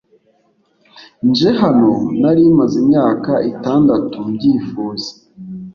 [1.27, 1.91] nje hano
[2.21, 5.11] nari maze imyaka itandatu mbyifuza